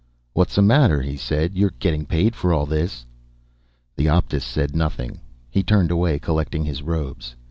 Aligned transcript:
"What's 0.33 0.55
the 0.55 0.63
matter?" 0.63 1.03
he 1.03 1.15
said. 1.15 1.55
"You're 1.55 1.75
getting 1.77 2.07
paid 2.07 2.35
for 2.35 2.51
all 2.55 2.65
this." 2.65 3.05
The 3.97 4.07
Optus 4.09 4.41
said 4.43 4.75
nothing. 4.75 5.19
He 5.51 5.61
turned 5.61 5.91
away, 5.91 6.17
collecting 6.17 6.65
his 6.65 6.81
robes. 6.81 7.35